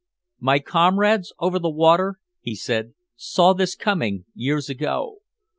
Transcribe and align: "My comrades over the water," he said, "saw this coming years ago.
"My 0.39 0.57
comrades 0.57 1.31
over 1.37 1.59
the 1.59 1.69
water," 1.69 2.17
he 2.39 2.55
said, 2.55 2.95
"saw 3.15 3.53
this 3.53 3.75
coming 3.75 4.25
years 4.33 4.67
ago. 4.67 5.19